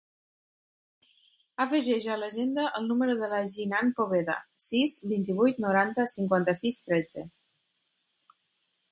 [1.65, 7.27] Afegeix a l'agenda el número de la Jinan Poveda: sis, vint-i-vuit, noranta, cinquanta-sis, tretze.